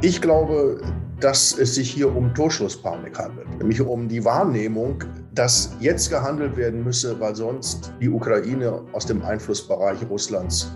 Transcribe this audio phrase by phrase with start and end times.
[0.00, 0.80] Ich glaube,
[1.18, 5.02] dass es sich hier um Torschlusspanik handelt, nämlich um die Wahrnehmung,
[5.34, 10.70] dass jetzt gehandelt werden müsse, weil sonst die Ukraine aus dem Einflussbereich Russlands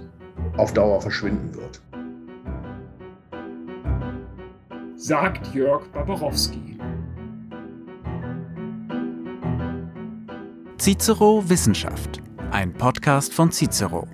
[0.56, 1.81] auf Dauer verschwinden wird.
[4.96, 6.78] Sagt Jörg Baborowski.
[10.78, 14.09] Cicero Wissenschaft, ein Podcast von Cicero,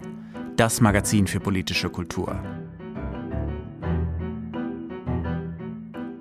[0.57, 2.39] das Magazin für politische Kultur.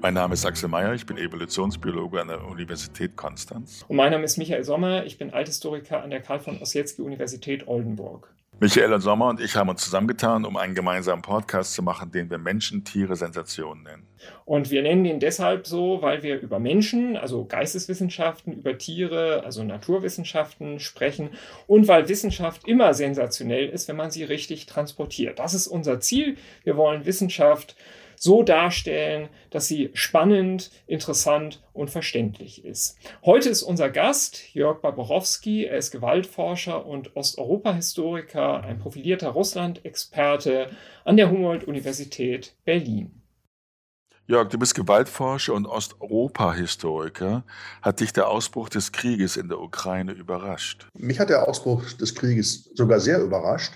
[0.08, 3.84] Mein Name ist Axel Mayer, ich bin Evolutionsbiologe an der Universität Konstanz.
[3.90, 7.68] Und mein Name ist Michael Sommer, ich bin Althistoriker an der Karl von Ossietzky Universität
[7.68, 8.34] Oldenburg.
[8.62, 12.38] Michael Sommer und ich haben uns zusammengetan, um einen gemeinsamen Podcast zu machen, den wir
[12.38, 14.08] Menschen, Tiere, Sensationen nennen.
[14.46, 19.62] Und wir nennen ihn deshalb so, weil wir über Menschen, also Geisteswissenschaften, über Tiere, also
[19.62, 21.32] Naturwissenschaften sprechen
[21.68, 25.38] und weil Wissenschaft immer sensationell ist, wenn man sie richtig transportiert.
[25.38, 26.38] Das ist unser Ziel.
[26.64, 27.76] Wir wollen Wissenschaft
[28.20, 32.98] so darstellen, dass sie spannend, interessant und verständlich ist.
[33.24, 35.66] Heute ist unser Gast Jörg Baborowski.
[35.66, 40.70] Er ist Gewaltforscher und Osteuropa-Historiker, ein profilierter Russland-Experte
[41.06, 43.22] an der Humboldt-Universität Berlin.
[44.30, 47.46] Jörg, du bist Gewaltforscher und Osteuropa-Historiker.
[47.82, 50.88] Hat dich der Ausbruch des Krieges in der Ukraine überrascht?
[50.94, 53.74] Mich hat der Ausbruch des Krieges sogar sehr überrascht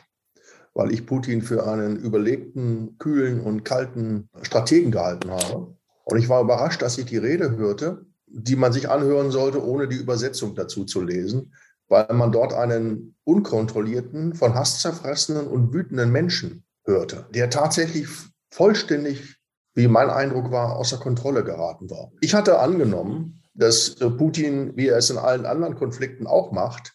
[0.74, 5.76] weil ich Putin für einen überlegten, kühlen und kalten Strategen gehalten habe.
[6.06, 9.88] Und ich war überrascht, dass ich die Rede hörte, die man sich anhören sollte, ohne
[9.88, 11.54] die Übersetzung dazu zu lesen,
[11.90, 18.08] weil man dort einen unkontrollierten, von Hass zerfressenen und wütenden Menschen hörte, der tatsächlich
[18.50, 19.38] vollständig,
[19.74, 22.12] wie mein Eindruck war, außer Kontrolle geraten war.
[22.22, 26.94] Ich hatte angenommen, dass Putin, wie er es in allen anderen Konflikten auch macht,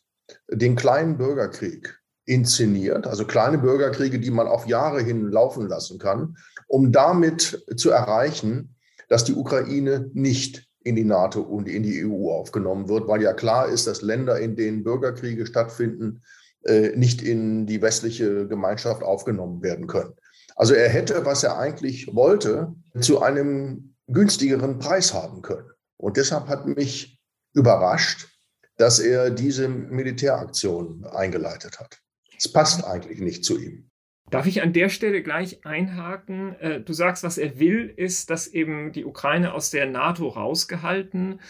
[0.51, 6.37] den kleinen Bürgerkrieg inszeniert, also kleine Bürgerkriege, die man auf Jahre hin laufen lassen kann,
[6.67, 8.75] um damit zu erreichen,
[9.09, 13.33] dass die Ukraine nicht in die NATO und in die EU aufgenommen wird, weil ja
[13.33, 16.23] klar ist, dass Länder, in denen Bürgerkriege stattfinden,
[16.65, 20.15] äh, nicht in die westliche Gemeinschaft aufgenommen werden können.
[20.57, 25.71] Also er hätte, was er eigentlich wollte, zu einem günstigeren Preis haben können.
[25.97, 27.21] Und deshalb hat mich
[27.53, 28.29] überrascht,
[28.77, 32.01] dass er diese Militäraktion eingeleitet hat.
[32.39, 33.91] Es passt eigentlich nicht zu ihm.
[34.31, 36.57] Darf ich an der Stelle gleich einhaken?
[36.59, 41.41] Äh, du sagst, was er will, ist, dass eben die Ukraine aus der NATO rausgehalten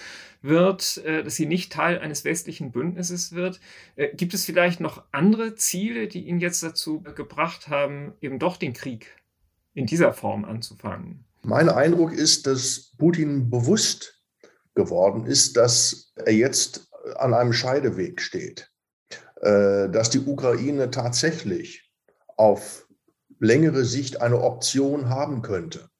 [0.42, 3.60] wird, äh, dass sie nicht Teil eines westlichen Bündnisses wird.
[3.96, 8.58] Äh, gibt es vielleicht noch andere Ziele, die ihn jetzt dazu gebracht haben, eben doch
[8.58, 9.06] den Krieg
[9.72, 11.24] in dieser Form anzufangen?
[11.42, 14.22] Mein Eindruck ist, dass Putin bewusst
[14.74, 18.70] geworden ist, dass er jetzt an einem Scheideweg steht.
[19.42, 21.92] Äh, dass die Ukraine tatsächlich
[22.36, 22.86] auf
[23.38, 25.90] längere Sicht eine Option haben könnte,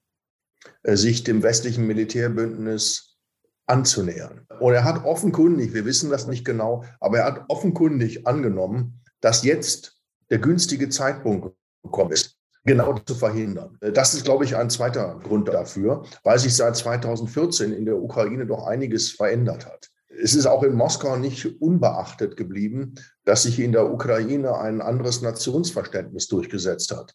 [0.81, 3.19] äh, sich dem westlichen Militärbündnis
[3.67, 4.47] anzunähern.
[4.59, 9.43] Und er hat offenkundig, wir wissen das nicht genau, aber er hat offenkundig angenommen, dass
[9.43, 13.77] jetzt der günstige Zeitpunkt gekommen ist, genau zu verhindern.
[13.81, 18.01] Äh, das ist, glaube ich, ein zweiter Grund dafür, weil sich seit 2014 in der
[18.01, 22.95] Ukraine doch einiges verändert hat es ist auch in Moskau nicht unbeachtet geblieben,
[23.27, 27.13] dass sich in der Ukraine ein anderes Nationsverständnis durchgesetzt hat,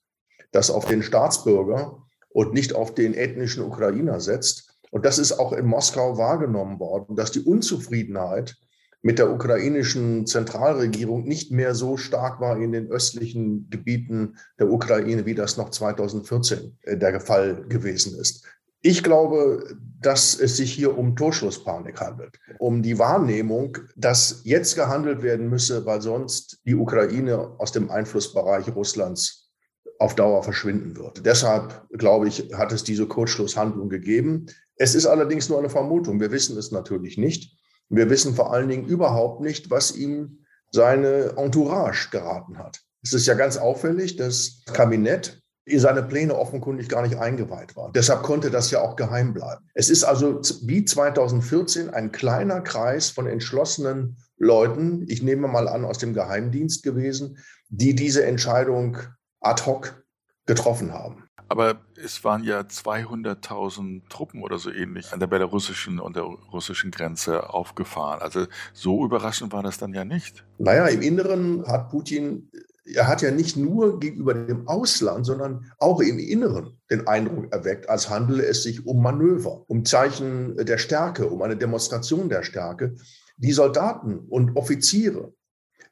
[0.50, 4.76] das auf den Staatsbürger und nicht auf den ethnischen Ukrainer setzt.
[4.90, 8.56] Und das ist auch in Moskau wahrgenommen worden, dass die Unzufriedenheit
[9.00, 15.24] mit der ukrainischen Zentralregierung nicht mehr so stark war in den östlichen Gebieten der Ukraine,
[15.24, 18.44] wie das noch 2014 der Fall gewesen ist.
[18.82, 25.22] Ich glaube, dass es sich hier um Torschlusspanik handelt, um die Wahrnehmung, dass jetzt gehandelt
[25.22, 29.50] werden müsse, weil sonst die Ukraine aus dem Einflussbereich Russlands
[29.98, 31.24] auf Dauer verschwinden wird.
[31.24, 34.46] Deshalb, glaube ich, hat es diese Kurzschlusshandlung gegeben.
[34.76, 36.20] Es ist allerdings nur eine Vermutung.
[36.20, 37.56] Wir wissen es natürlich nicht.
[37.88, 42.80] Wir wissen vor allen Dingen überhaupt nicht, was ihm seine Entourage geraten hat.
[43.02, 45.41] Es ist ja ganz auffällig, das Kabinett in
[45.76, 47.92] seine Pläne offenkundig gar nicht eingeweiht war.
[47.92, 49.68] Deshalb konnte das ja auch geheim bleiben.
[49.74, 55.84] Es ist also wie 2014 ein kleiner Kreis von entschlossenen Leuten, ich nehme mal an
[55.84, 57.38] aus dem Geheimdienst gewesen,
[57.68, 58.98] die diese Entscheidung
[59.40, 60.02] ad hoc
[60.46, 61.24] getroffen haben.
[61.48, 66.90] Aber es waren ja 200.000 Truppen oder so ähnlich an der belarussischen und der russischen
[66.90, 68.22] Grenze aufgefahren.
[68.22, 70.44] Also so überraschend war das dann ja nicht.
[70.58, 72.50] Naja, im Inneren hat Putin
[72.84, 77.88] er hat ja nicht nur gegenüber dem Ausland, sondern auch im Inneren den Eindruck erweckt,
[77.88, 82.96] als handele es sich um Manöver, um Zeichen der Stärke, um eine Demonstration der Stärke.
[83.36, 85.32] Die Soldaten und Offiziere,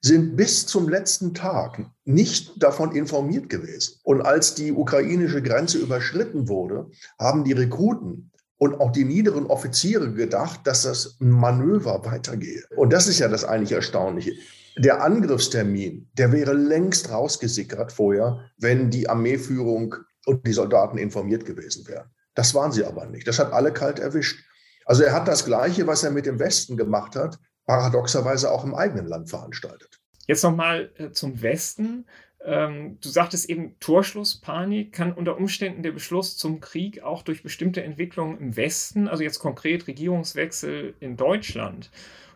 [0.02, 3.98] sind bis zum letzten Tag nicht davon informiert gewesen.
[4.02, 10.12] Und als die ukrainische Grenze überschritten wurde, haben die Rekruten und auch die niederen Offiziere
[10.12, 12.64] gedacht, dass das Manöver weitergehe.
[12.76, 14.32] Und das ist ja das eigentlich Erstaunliche.
[14.76, 19.94] Der Angriffstermin, der wäre längst rausgesickert vorher, wenn die Armeeführung
[20.26, 22.10] und die Soldaten informiert gewesen wären.
[22.34, 23.26] Das waren sie aber nicht.
[23.26, 24.44] Das hat alle kalt erwischt.
[24.84, 28.74] Also er hat das Gleiche, was er mit dem Westen gemacht hat, paradoxerweise auch im
[28.74, 30.00] eigenen Land veranstaltet.
[30.26, 32.06] Jetzt nochmal äh, zum Westen.
[32.42, 37.82] Ähm, du sagtest eben, Torschlusspanik kann unter Umständen der Beschluss zum Krieg auch durch bestimmte
[37.82, 41.90] Entwicklungen im Westen, also jetzt konkret Regierungswechsel in Deutschland,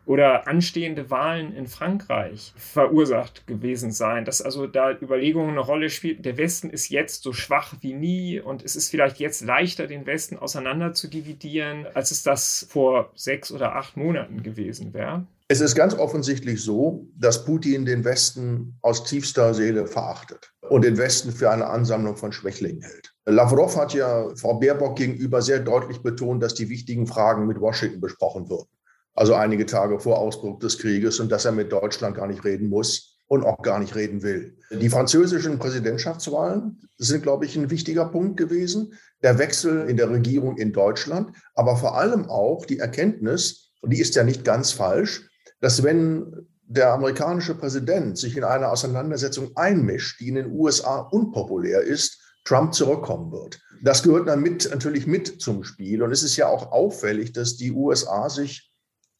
[0.07, 6.23] oder anstehende Wahlen in Frankreich verursacht gewesen sein, dass also da Überlegungen eine Rolle spielten.
[6.23, 10.07] Der Westen ist jetzt so schwach wie nie und es ist vielleicht jetzt leichter, den
[10.07, 15.27] Westen auseinander zu dividieren, als es das vor sechs oder acht Monaten gewesen wäre.
[15.49, 20.97] Es ist ganz offensichtlich so, dass Putin den Westen aus tiefster Seele verachtet und den
[20.97, 23.15] Westen für eine Ansammlung von Schwächlingen hält.
[23.27, 28.01] Lavrov hat ja Frau Baerbock gegenüber sehr deutlich betont, dass die wichtigen Fragen mit Washington
[28.01, 28.69] besprochen würden
[29.15, 32.69] also einige Tage vor Ausbruch des Krieges und dass er mit Deutschland gar nicht reden
[32.69, 34.57] muss und auch gar nicht reden will.
[34.71, 38.95] Die französischen Präsidentschaftswahlen sind, glaube ich, ein wichtiger Punkt gewesen.
[39.23, 44.01] Der Wechsel in der Regierung in Deutschland, aber vor allem auch die Erkenntnis, und die
[44.01, 45.29] ist ja nicht ganz falsch,
[45.61, 51.83] dass wenn der amerikanische Präsident sich in eine Auseinandersetzung einmischt, die in den USA unpopulär
[51.83, 53.61] ist, Trump zurückkommen wird.
[53.83, 56.03] Das gehört dann mit, natürlich mit zum Spiel.
[56.03, 58.74] Und es ist ja auch auffällig, dass die USA sich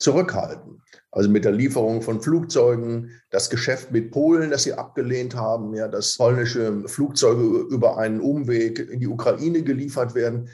[0.05, 0.83] zurückhalten.
[1.11, 5.89] Also mit der Lieferung von Flugzeugen, das Geschäft mit Polen, das sie abgelehnt haben, ja,
[5.89, 10.51] dass polnische Flugzeuge über einen Umweg in die Ukraine geliefert werden.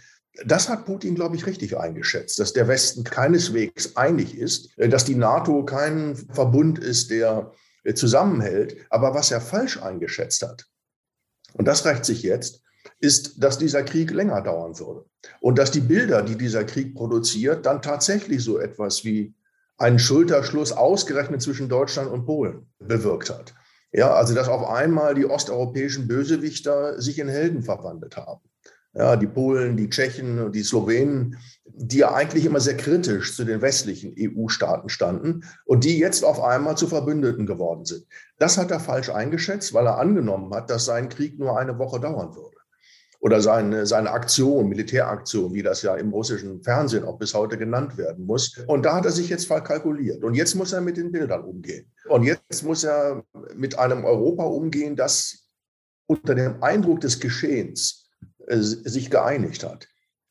[0.46, 5.16] Das hat Putin, glaube ich, richtig eingeschätzt, dass der Westen keineswegs einig ist, dass die
[5.16, 7.50] NATO kein Verbund ist, der
[7.94, 8.76] zusammenhält.
[8.90, 10.66] Aber was er falsch eingeschätzt hat,
[11.54, 12.62] und das rächt sich jetzt,
[13.00, 15.04] ist, dass dieser Krieg länger dauern würde.
[15.40, 19.34] Und dass die Bilder, die dieser Krieg produziert, dann tatsächlich so etwas wie
[19.80, 23.54] einen Schulterschluss ausgerechnet zwischen Deutschland und Polen bewirkt hat.
[23.92, 28.42] Ja, also dass auf einmal die osteuropäischen Bösewichter sich in Helden verwandelt haben.
[28.92, 33.44] Ja, die Polen, die Tschechen und die Slowenen, die ja eigentlich immer sehr kritisch zu
[33.44, 38.04] den westlichen EU-Staaten standen und die jetzt auf einmal zu Verbündeten geworden sind.
[38.38, 42.00] Das hat er falsch eingeschätzt, weil er angenommen hat, dass sein Krieg nur eine Woche
[42.00, 42.59] dauern würde
[43.20, 47.98] oder seine, seine Aktion, Militäraktion, wie das ja im russischen Fernsehen auch bis heute genannt
[47.98, 48.56] werden muss.
[48.66, 50.24] Und da hat er sich jetzt verkalkuliert.
[50.24, 51.92] Und jetzt muss er mit den Bildern umgehen.
[52.08, 53.22] Und jetzt muss er
[53.54, 55.48] mit einem Europa umgehen, das
[56.06, 58.08] unter dem Eindruck des Geschehens
[58.46, 59.86] äh, sich geeinigt hat.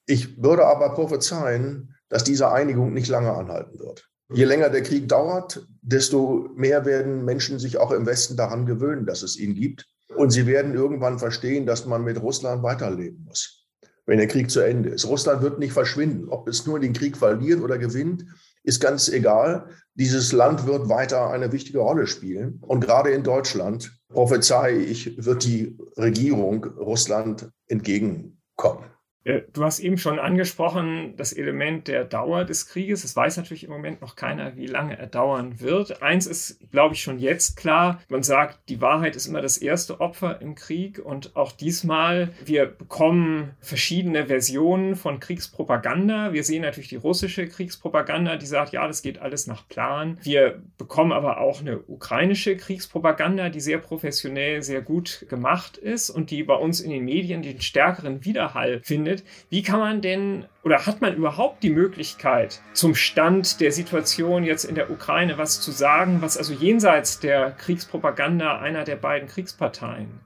[0.07, 4.09] Ich würde aber prophezeien, dass diese Einigung nicht lange anhalten wird.
[4.33, 9.05] Je länger der Krieg dauert, desto mehr werden Menschen sich auch im Westen daran gewöhnen,
[9.05, 9.87] dass es ihn gibt.
[10.19, 13.65] Und sie werden irgendwann verstehen, dass man mit Russland weiterleben muss,
[14.05, 15.07] wenn der Krieg zu Ende ist.
[15.07, 16.27] Russland wird nicht verschwinden.
[16.27, 18.25] Ob es nur den Krieg verliert oder gewinnt,
[18.63, 19.69] ist ganz egal.
[19.93, 22.59] Dieses Land wird weiter eine wichtige Rolle spielen.
[22.67, 28.83] Und gerade in Deutschland, prophezei ich, wird die Regierung Russland entgegenkommen.
[29.23, 33.03] Äh, du hast eben schon angesprochen, das Element der Dauer des Krieges.
[33.03, 36.01] Es weiß natürlich im Moment noch keiner, wie lange er dauern wird.
[36.01, 38.01] Eins ist, glaube ich, schon jetzt klar.
[38.09, 40.99] Man sagt, die Wahrheit ist immer das erste Opfer im Krieg.
[40.99, 46.33] Und auch diesmal, wir bekommen verschiedene Versionen von Kriegspropaganda.
[46.33, 50.17] Wir sehen natürlich die russische Kriegspropaganda, die sagt, ja, das geht alles nach Plan.
[50.23, 56.31] Wir bekommen aber auch eine ukrainische Kriegspropaganda, die sehr professionell, sehr gut gemacht ist und
[56.31, 59.23] die bei uns in den Medien den stärkeren Widerhall findet findet.
[59.49, 64.65] Wie kann man denn oder hat man überhaupt die Möglichkeit, zum Stand der Situation jetzt
[64.65, 70.19] in der Ukraine was zu sagen, was also jenseits der Kriegspropaganda einer der beiden Kriegsparteien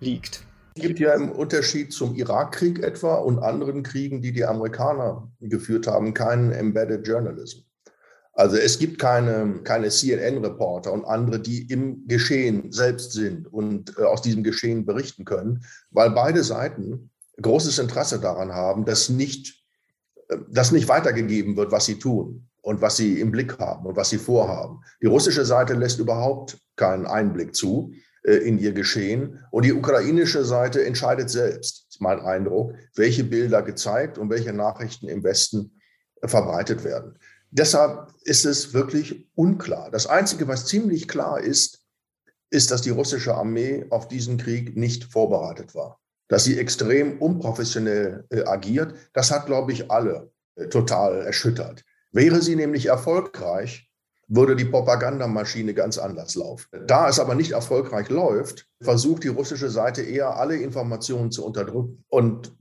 [0.00, 0.42] liegt?
[0.74, 5.86] Es gibt ja im Unterschied zum Irakkrieg etwa und anderen Kriegen, die die Amerikaner geführt
[5.86, 7.60] haben, keinen Embedded Journalism.
[8.34, 14.02] Also es gibt keine, keine CNN-Reporter und andere, die im Geschehen selbst sind und äh,
[14.02, 17.08] aus diesem Geschehen berichten können, weil beide Seiten
[17.40, 19.62] großes Interesse daran haben, dass nicht,
[20.48, 24.10] dass nicht weitergegeben wird, was sie tun und was sie im Blick haben und was
[24.10, 24.82] sie vorhaben.
[25.02, 27.92] Die russische Seite lässt überhaupt keinen Einblick zu
[28.24, 33.62] äh, in ihr Geschehen und die ukrainische Seite entscheidet selbst, ist mein Eindruck, welche Bilder
[33.62, 35.80] gezeigt und welche Nachrichten im Westen
[36.22, 37.18] äh, verbreitet werden.
[37.50, 39.90] Deshalb ist es wirklich unklar.
[39.90, 41.84] Das Einzige, was ziemlich klar ist,
[42.50, 48.24] ist, dass die russische Armee auf diesen Krieg nicht vorbereitet war dass sie extrem unprofessionell
[48.30, 48.94] äh, agiert.
[49.12, 51.84] Das hat, glaube ich, alle äh, total erschüttert.
[52.12, 53.90] Wäre sie nämlich erfolgreich,
[54.28, 56.66] würde die Propagandamaschine ganz anders laufen.
[56.86, 62.04] Da es aber nicht erfolgreich läuft, versucht die russische Seite eher alle Informationen zu unterdrücken.
[62.08, 62.52] Und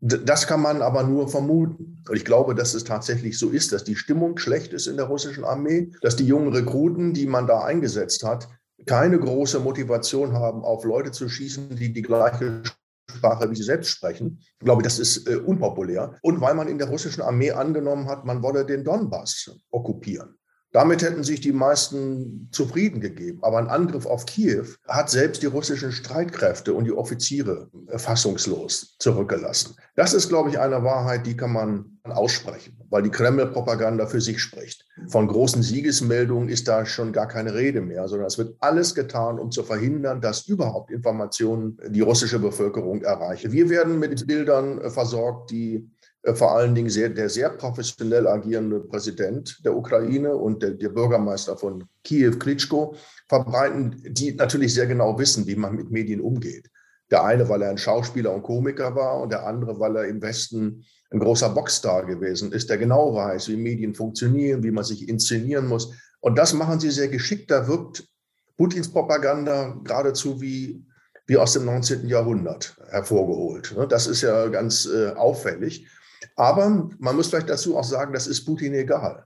[0.00, 2.02] das kann man aber nur vermuten.
[2.08, 5.06] Und ich glaube, dass es tatsächlich so ist, dass die Stimmung schlecht ist in der
[5.06, 8.48] russischen Armee, dass die jungen Rekruten, die man da eingesetzt hat,
[8.86, 12.62] keine große Motivation haben, auf Leute zu schießen, die die gleiche
[13.10, 14.38] Sprache, wie sie selbst sprechen.
[14.40, 16.18] Ich glaube, das ist äh, unpopulär.
[16.22, 20.38] Und weil man in der russischen Armee angenommen hat, man wolle den Donbass okkupieren.
[20.72, 23.38] Damit hätten sich die meisten zufrieden gegeben.
[23.42, 29.76] Aber ein Angriff auf Kiew hat selbst die russischen Streitkräfte und die Offiziere fassungslos zurückgelassen.
[29.96, 34.40] Das ist, glaube ich, eine Wahrheit, die kann man aussprechen, weil die Kreml-Propaganda für sich
[34.40, 34.86] spricht.
[35.08, 39.38] Von großen Siegesmeldungen ist da schon gar keine Rede mehr, sondern es wird alles getan,
[39.38, 43.52] um zu verhindern, dass überhaupt Informationen die russische Bevölkerung erreichen.
[43.52, 45.88] Wir werden mit Bildern versorgt, die
[46.34, 51.56] vor allen Dingen sehr, der sehr professionell agierende Präsident der Ukraine und der, der Bürgermeister
[51.56, 52.94] von Kiew, Klitschko,
[53.28, 56.70] verbreiten, die natürlich sehr genau wissen, wie man mit Medien umgeht.
[57.10, 60.22] Der eine, weil er ein Schauspieler und Komiker war und der andere, weil er im
[60.22, 65.08] Westen ein großer Boxstar gewesen ist, der genau weiß, wie Medien funktionieren, wie man sich
[65.08, 65.92] inszenieren muss.
[66.20, 67.50] Und das machen sie sehr geschickt.
[67.50, 68.08] Da wirkt
[68.56, 70.84] Putins Propaganda geradezu wie,
[71.26, 72.06] wie aus dem 19.
[72.06, 73.74] Jahrhundert hervorgeholt.
[73.88, 75.88] Das ist ja ganz äh, auffällig.
[76.36, 79.24] Aber man muss vielleicht dazu auch sagen, das ist Putin egal.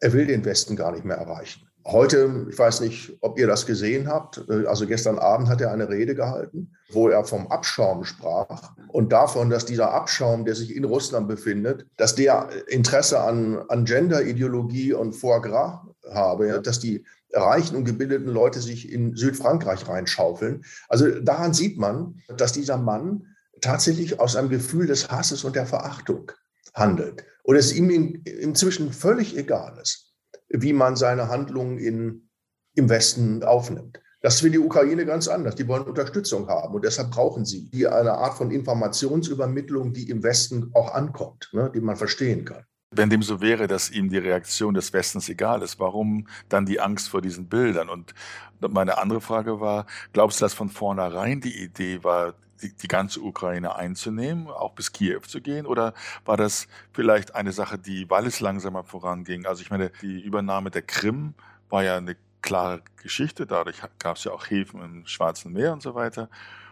[0.00, 1.68] Er will den Westen gar nicht mehr erreichen.
[1.86, 5.70] Heute, ich weiß nicht, ob ihr das gesehen habt, äh, also gestern Abend hat er
[5.70, 10.74] eine Rede gehalten, wo er vom Abschaum sprach und davon, dass dieser Abschaum, der sich
[10.74, 17.04] in Russland befindet, dass der Interesse an, an Gender-Ideologie und Foie Gras habe, dass die
[17.34, 20.64] reichen und gebildeten Leute sich in Südfrankreich reinschaufeln.
[20.88, 25.66] Also daran sieht man, dass dieser Mann tatsächlich aus einem Gefühl des Hasses und der
[25.66, 26.32] Verachtung
[26.74, 27.24] handelt.
[27.42, 30.14] Und es ihm in, inzwischen völlig egal ist,
[30.48, 32.28] wie man seine Handlungen in,
[32.74, 34.00] im Westen aufnimmt.
[34.24, 35.54] Das ist für die Ukraine ganz anders.
[35.54, 40.22] Die wollen Unterstützung haben und deshalb brauchen sie die eine Art von Informationsübermittlung, die im
[40.22, 42.64] Westen auch ankommt, ne, die man verstehen kann.
[42.90, 46.80] Wenn dem so wäre, dass ihm die Reaktion des Westens egal ist, warum dann die
[46.80, 47.90] Angst vor diesen Bildern?
[47.90, 48.14] Und
[48.60, 49.84] meine andere Frage war,
[50.14, 54.92] glaubst du, dass von vornherein die Idee war, die, die ganze Ukraine einzunehmen, auch bis
[54.92, 55.66] Kiew zu gehen?
[55.66, 55.94] Oder
[56.24, 59.46] war das vielleicht eine Sache, die, weil es langsamer voranging?
[59.46, 61.34] Also ich meine, die Übernahme der Krim
[61.68, 63.46] war ja eine klare Geschichte.
[63.46, 66.28] Dadurch gab es ja auch Häfen im Schwarzen Meer und so weiter.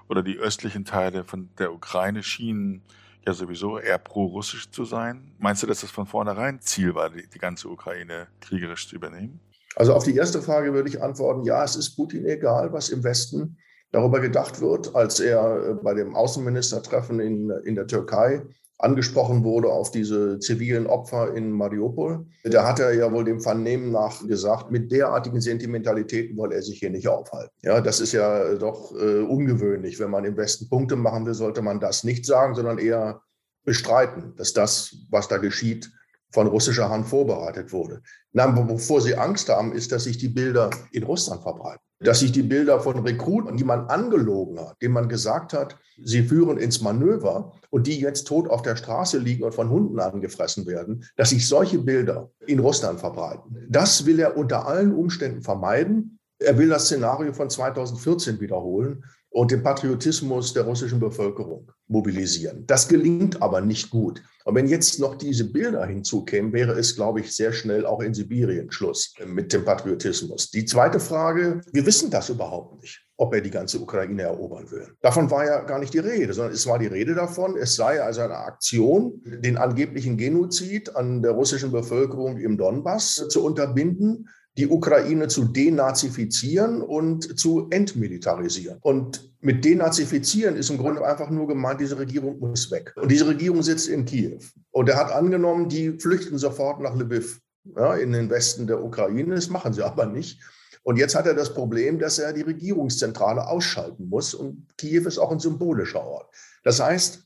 [0.09, 2.83] Oder die östlichen Teile von der Ukraine schienen
[3.25, 5.33] ja sowieso eher pro-russisch zu sein.
[5.39, 9.41] Meinst du, dass das von vornherein Ziel war, die, die ganze Ukraine kriegerisch zu übernehmen?
[9.77, 13.05] Also auf die erste Frage würde ich antworten, ja, es ist Putin egal, was im
[13.05, 13.57] Westen
[13.93, 18.43] darüber gedacht wird, als er äh, bei dem Außenministertreffen in, in der Türkei
[18.79, 22.27] angesprochen wurde auf diese zivilen Opfer in Mariupol.
[22.43, 26.81] Da hat er ja wohl dem Vernehmen nach gesagt, mit derartigen Sentimentalitäten wolle er sich
[26.81, 27.53] hier nicht aufhalten.
[27.63, 30.01] Ja, das ist ja doch äh, ungewöhnlich.
[30.01, 33.23] Wenn man im Westen Punkte machen will, sollte man das nicht sagen, sondern eher
[33.65, 35.93] bestreiten, dass das, was da geschieht,
[36.33, 38.03] von russischer Hand vorbereitet wurde.
[38.33, 41.85] Nein, wovor sie Angst haben, ist, dass sich die Bilder in Russland verbreiten.
[42.05, 46.23] Dass sich die Bilder von Rekruten, die man angelogen hat, denen man gesagt hat, sie
[46.23, 50.67] führen ins Manöver und die jetzt tot auf der Straße liegen und von Hunden angefressen
[50.67, 53.67] werden, dass sich solche Bilder in Russland verbreiten.
[53.69, 56.19] Das will er unter allen Umständen vermeiden.
[56.39, 62.65] Er will das Szenario von 2014 wiederholen und den Patriotismus der russischen Bevölkerung mobilisieren.
[62.67, 64.23] Das gelingt aber nicht gut.
[64.45, 68.13] Und wenn jetzt noch diese Bilder hinzukämen, wäre es, glaube ich, sehr schnell auch in
[68.13, 70.51] Sibirien Schluss mit dem Patriotismus.
[70.51, 74.89] Die zweite Frage, wir wissen das überhaupt nicht, ob er die ganze Ukraine erobern will.
[75.01, 78.03] Davon war ja gar nicht die Rede, sondern es war die Rede davon, es sei
[78.03, 84.29] also eine Aktion, den angeblichen Genozid an der russischen Bevölkerung im Donbass zu unterbinden
[84.59, 88.79] die Ukraine zu denazifizieren und zu entmilitarisieren.
[88.83, 92.93] Und mit denazifizieren ist im Grunde einfach nur gemeint, diese Regierung muss weg.
[92.97, 94.41] Und diese Regierung sitzt in Kiew.
[94.71, 97.41] Und er hat angenommen, die flüchten sofort nach Lviv,
[97.77, 99.35] ja, in den Westen der Ukraine.
[99.35, 100.41] Das machen sie aber nicht.
[100.83, 104.35] Und jetzt hat er das Problem, dass er die Regierungszentrale ausschalten muss.
[104.35, 106.35] Und Kiew ist auch ein symbolischer Ort.
[106.63, 107.25] Das heißt,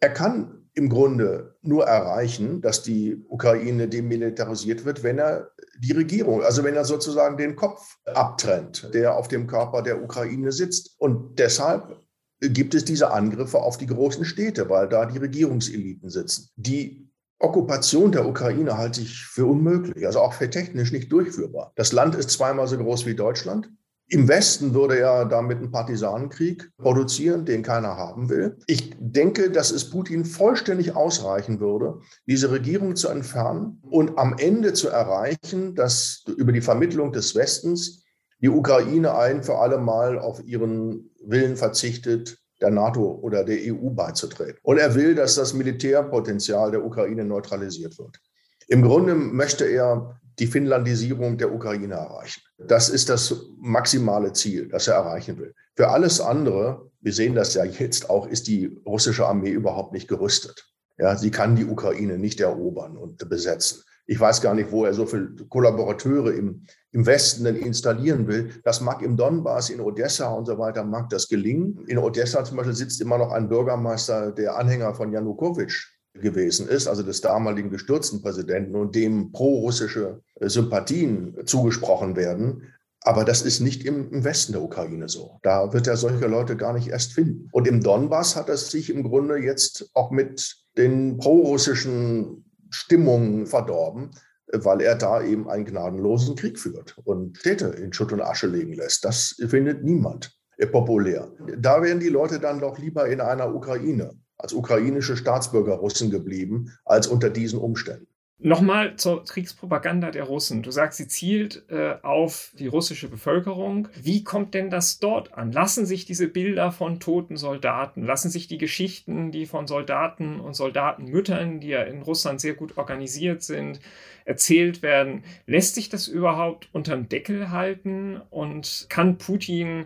[0.00, 6.42] er kann im Grunde nur erreichen, dass die Ukraine demilitarisiert wird, wenn er die Regierung,
[6.42, 10.94] also wenn er sozusagen den Kopf abtrennt, der auf dem Körper der Ukraine sitzt.
[10.98, 11.98] Und deshalb
[12.40, 16.48] gibt es diese Angriffe auf die großen Städte, weil da die Regierungseliten sitzen.
[16.56, 21.72] Die Okkupation der Ukraine halte ich für unmöglich, also auch für technisch nicht durchführbar.
[21.76, 23.68] Das Land ist zweimal so groß wie Deutschland.
[24.12, 28.56] Im Westen würde er damit einen Partisanenkrieg produzieren, den keiner haben will.
[28.66, 34.72] Ich denke, dass es Putin vollständig ausreichen würde, diese Regierung zu entfernen und am Ende
[34.72, 38.04] zu erreichen, dass über die Vermittlung des Westens
[38.40, 43.90] die Ukraine ein für alle Mal auf ihren Willen verzichtet, der NATO oder der EU
[43.90, 44.58] beizutreten.
[44.64, 48.18] Und er will, dass das Militärpotenzial der Ukraine neutralisiert wird.
[48.66, 52.42] Im Grunde möchte er die Finnlandisierung der Ukraine erreichen.
[52.66, 55.54] Das ist das maximale Ziel, das er erreichen will.
[55.76, 60.08] Für alles andere, wir sehen das ja jetzt auch, ist die russische Armee überhaupt nicht
[60.08, 60.66] gerüstet.
[60.98, 63.82] Ja, sie kann die Ukraine nicht erobern und besetzen.
[64.06, 68.50] Ich weiß gar nicht, wo er so viele Kollaborateure im, im Westen denn installieren will.
[68.64, 71.84] Das mag im Donbass, in Odessa und so weiter, mag das gelingen.
[71.86, 76.88] In Odessa zum Beispiel sitzt immer noch ein Bürgermeister, der Anhänger von Janukowitsch gewesen ist,
[76.88, 82.74] also des damaligen gestürzten Präsidenten und dem pro-russische Sympathien zugesprochen werden.
[83.02, 85.38] Aber das ist nicht im, Westen der Ukraine so.
[85.42, 87.48] Da wird er solche Leute gar nicht erst finden.
[87.52, 94.10] Und im Donbass hat es sich im Grunde jetzt auch mit den pro-russischen Stimmungen verdorben,
[94.52, 98.74] weil er da eben einen gnadenlosen Krieg führt und Städte in Schutt und Asche legen
[98.74, 99.04] lässt.
[99.04, 100.36] Das findet niemand
[100.72, 101.32] populär.
[101.58, 106.72] Da wären die Leute dann doch lieber in einer Ukraine als ukrainische Staatsbürger Russen geblieben,
[106.84, 108.06] als unter diesen Umständen.
[108.42, 110.62] Nochmal zur Kriegspropaganda der Russen.
[110.62, 113.88] Du sagst, sie zielt äh, auf die russische Bevölkerung.
[114.00, 115.52] Wie kommt denn das dort an?
[115.52, 120.54] Lassen sich diese Bilder von toten Soldaten, lassen sich die Geschichten, die von Soldaten und
[120.54, 123.78] Soldatenmüttern, die ja in Russland sehr gut organisiert sind,
[124.24, 125.22] erzählt werden?
[125.44, 128.22] Lässt sich das überhaupt unterm Deckel halten?
[128.30, 129.84] Und kann Putin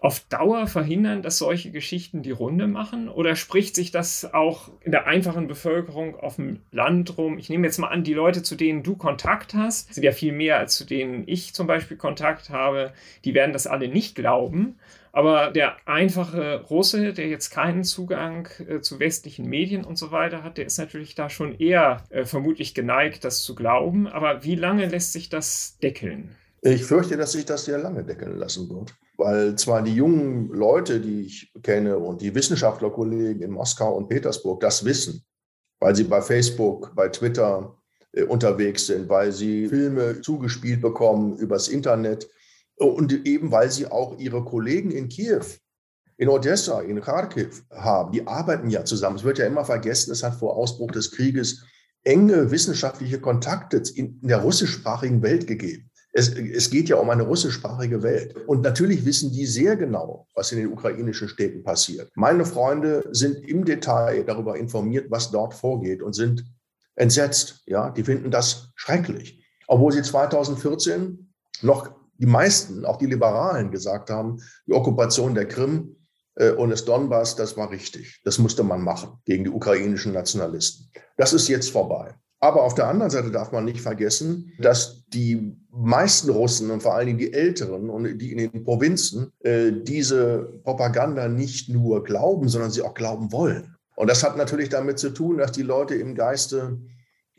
[0.00, 3.10] auf Dauer verhindern, dass solche Geschichten die Runde machen?
[3.10, 7.36] Oder spricht sich das auch in der einfachen Bevölkerung auf dem Land rum?
[7.36, 10.32] Ich nehme jetzt mal an, die Leute, zu denen du Kontakt hast, sind ja viel
[10.32, 12.92] mehr als zu denen ich zum Beispiel Kontakt habe,
[13.26, 14.76] die werden das alle nicht glauben.
[15.12, 20.42] Aber der einfache Russe, der jetzt keinen Zugang äh, zu westlichen Medien und so weiter
[20.42, 24.06] hat, der ist natürlich da schon eher äh, vermutlich geneigt, das zu glauben.
[24.06, 26.36] Aber wie lange lässt sich das deckeln?
[26.62, 31.00] Ich fürchte, dass sich das sehr lange deckeln lassen wird weil zwar die jungen Leute,
[31.00, 35.24] die ich kenne und die Wissenschaftlerkollegen in Moskau und Petersburg das wissen,
[35.78, 37.76] weil sie bei Facebook, bei Twitter
[38.12, 42.28] äh, unterwegs sind, weil sie Filme zugespielt bekommen übers Internet
[42.76, 45.44] und eben weil sie auch ihre Kollegen in Kiew,
[46.16, 48.12] in Odessa, in Kharkiv haben.
[48.12, 49.16] Die arbeiten ja zusammen.
[49.16, 51.62] Es wird ja immer vergessen, es hat vor Ausbruch des Krieges
[52.04, 55.89] enge wissenschaftliche Kontakte in der russischsprachigen Welt gegeben.
[56.12, 58.36] Es, es, geht ja um eine russischsprachige Welt.
[58.48, 62.10] Und natürlich wissen die sehr genau, was in den ukrainischen Städten passiert.
[62.14, 66.44] Meine Freunde sind im Detail darüber informiert, was dort vorgeht und sind
[66.96, 67.62] entsetzt.
[67.66, 69.44] Ja, die finden das schrecklich.
[69.68, 75.96] Obwohl sie 2014 noch die meisten, auch die Liberalen, gesagt haben, die Okkupation der Krim
[76.34, 78.20] äh, und des Donbass, das war richtig.
[78.24, 80.90] Das musste man machen gegen die ukrainischen Nationalisten.
[81.16, 82.14] Das ist jetzt vorbei.
[82.40, 86.94] Aber auf der anderen Seite darf man nicht vergessen, dass die meisten Russen und vor
[86.94, 92.48] allen Dingen die Älteren und die in den Provinzen äh, diese Propaganda nicht nur glauben,
[92.48, 93.76] sondern sie auch glauben wollen.
[93.94, 96.78] Und das hat natürlich damit zu tun, dass die Leute im Geiste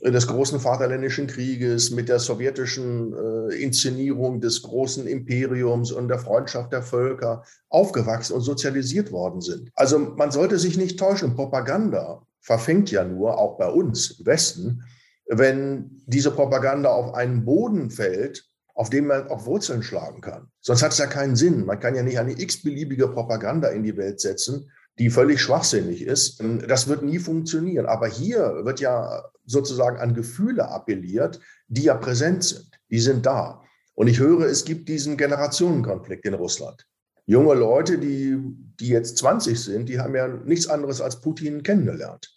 [0.01, 6.19] äh, des großen Vaterländischen Krieges mit der sowjetischen äh, Inszenierung des großen Imperiums und der
[6.19, 9.71] Freundschaft der Völker aufgewachsen und sozialisiert worden sind.
[9.73, 11.35] Also man sollte sich nicht täuschen.
[11.35, 14.83] Propaganda verfängt ja nur, auch bei uns im Westen,
[15.27, 20.47] wenn diese Propaganda auf einen Boden fällt, auf dem man auch Wurzeln schlagen kann.
[20.59, 21.65] Sonst hat es ja keinen Sinn.
[21.65, 26.41] Man kann ja nicht eine x-beliebige Propaganda in die Welt setzen, die völlig schwachsinnig ist.
[26.67, 27.85] Das wird nie funktionieren.
[27.85, 32.69] Aber hier wird ja sozusagen an Gefühle appelliert, die ja präsent sind.
[32.89, 33.61] Die sind da.
[33.93, 36.85] Und ich höre, es gibt diesen Generationenkonflikt in Russland.
[37.25, 38.37] Junge Leute, die,
[38.81, 42.35] die jetzt 20 sind, die haben ja nichts anderes als Putin kennengelernt.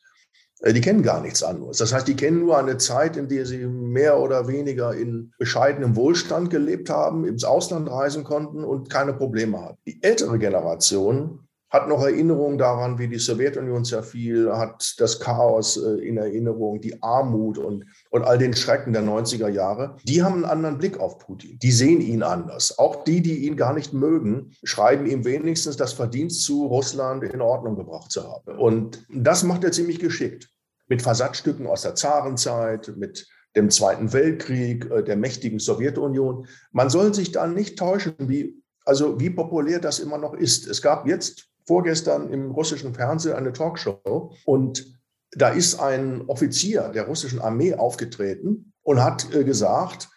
[0.61, 1.79] Äh, die kennen gar nichts anderes.
[1.79, 5.97] Das heißt, die kennen nur eine Zeit, in der sie mehr oder weniger in bescheidenem
[5.97, 9.79] Wohlstand gelebt haben, ins Ausland reisen konnten und keine Probleme hatten.
[9.87, 16.07] Die ältere Generation hat noch Erinnerungen daran, wie die Sowjetunion zerfiel, hat das Chaos äh,
[16.07, 19.97] in Erinnerung, die Armut und, und all den Schrecken der 90er Jahre.
[20.05, 21.59] Die haben einen anderen Blick auf Putin.
[21.59, 22.79] Die sehen ihn anders.
[22.79, 27.41] Auch die, die ihn gar nicht mögen, schreiben ihm wenigstens das Verdienst zu, Russland in
[27.41, 28.57] Ordnung gebracht zu haben.
[28.57, 30.49] Und das macht er ziemlich geschickt.
[30.87, 36.47] Mit Versatzstücken aus der Zarenzeit, mit dem Zweiten Weltkrieg, äh, der mächtigen Sowjetunion.
[36.71, 40.69] Man soll sich da nicht täuschen, wie, also wie populär das immer noch ist.
[40.69, 44.95] Es gab jetzt vorgestern im russischen Fernsehen eine Talkshow und
[45.37, 50.09] da ist ein Offizier der russischen Armee aufgetreten und hat äh, gesagt,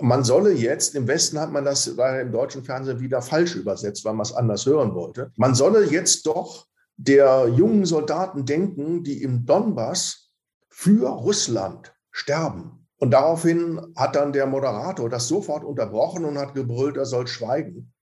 [0.00, 4.04] man solle jetzt, im Westen hat man das leider im deutschen Fernsehen wieder falsch übersetzt,
[4.04, 5.32] weil man es anders hören wollte.
[5.36, 10.30] Man solle jetzt doch der jungen Soldaten denken, die im Donbass
[10.68, 12.86] für Russland sterben.
[12.96, 17.92] Und daraufhin hat dann der Moderator das sofort unterbrochen und hat gebrüllt, er soll schweigen.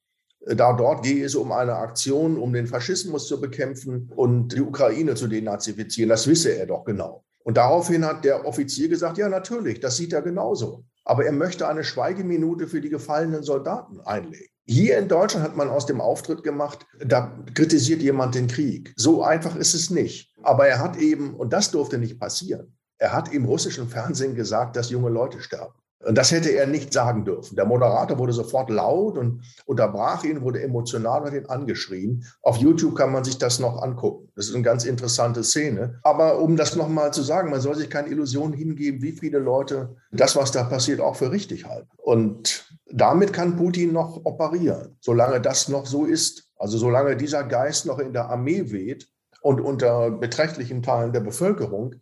[0.47, 5.15] Da dort gehe es um eine Aktion, um den Faschismus zu bekämpfen und die Ukraine
[5.15, 6.09] zu denazifizieren.
[6.09, 7.25] Das wisse er doch genau.
[7.45, 10.85] Und daraufhin hat der Offizier gesagt, ja natürlich, das sieht er genauso.
[11.05, 14.47] Aber er möchte eine Schweigeminute für die gefallenen Soldaten einlegen.
[14.65, 18.93] Hier in Deutschland hat man aus dem Auftritt gemacht, da kritisiert jemand den Krieg.
[18.97, 20.33] So einfach ist es nicht.
[20.43, 24.77] Aber er hat eben, und das durfte nicht passieren, er hat im russischen Fernsehen gesagt,
[24.77, 25.75] dass junge Leute sterben.
[26.05, 27.57] Und das hätte er nicht sagen dürfen.
[27.57, 32.25] Der Moderator wurde sofort laut und unterbrach ihn, wurde emotional und ihn angeschrien.
[32.43, 34.29] Auf YouTube kann man sich das noch angucken.
[34.35, 36.01] Das ist eine ganz interessante Szene.
[36.03, 39.97] Aber um das nochmal zu sagen, man soll sich keine Illusionen hingeben, wie viele Leute
[40.11, 41.89] das, was da passiert, auch für richtig halten.
[41.97, 46.51] Und damit kann Putin noch operieren, solange das noch so ist.
[46.57, 49.09] Also solange dieser Geist noch in der Armee weht
[49.41, 51.95] und unter beträchtlichen Teilen der Bevölkerung,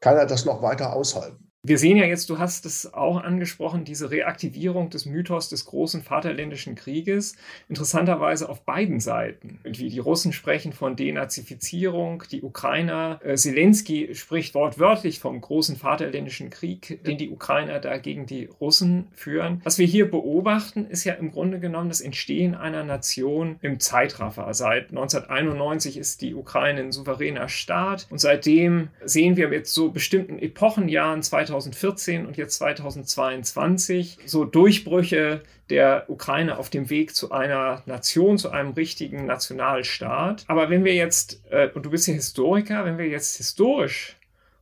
[0.00, 1.49] kann er das noch weiter aushalten.
[1.62, 6.02] Wir sehen ja jetzt, du hast es auch angesprochen, diese Reaktivierung des Mythos des großen
[6.02, 7.36] Vaterländischen Krieges,
[7.68, 9.60] interessanterweise auf beiden Seiten.
[9.64, 16.48] Wie die Russen sprechen von Denazifizierung, die Ukrainer, äh, Zelensky spricht wortwörtlich vom großen Vaterländischen
[16.48, 19.60] Krieg, den die Ukrainer da gegen die Russen führen.
[19.62, 24.54] Was wir hier beobachten, ist ja im Grunde genommen das Entstehen einer Nation im Zeitraffer.
[24.54, 30.38] Seit 1991 ist die Ukraine ein souveräner Staat und seitdem sehen wir mit so bestimmten
[30.38, 37.82] Epochenjahren 2000 2014 und jetzt 2022 so Durchbrüche der Ukraine auf dem Weg zu einer
[37.86, 40.44] Nation, zu einem richtigen Nationalstaat.
[40.46, 44.16] Aber wenn wir jetzt, äh, und du bist ja Historiker, wenn wir jetzt historisch